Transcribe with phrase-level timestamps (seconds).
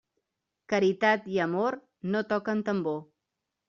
[0.73, 1.79] Caritat i amor
[2.13, 3.03] no toquen tambor.